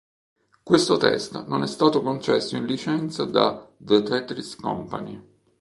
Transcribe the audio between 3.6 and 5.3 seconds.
The Tetris Company.